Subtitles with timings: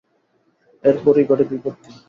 [0.83, 1.89] এর পরেই ঘটে বিপত্তি।